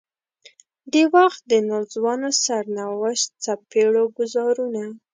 د 0.93 0.95
وخت 1.15 1.41
د 1.51 1.53
ناځوانه 1.69 2.29
سرنوشت 2.43 3.27
څپېړو 3.43 4.03
ګوزارونه. 4.17 4.83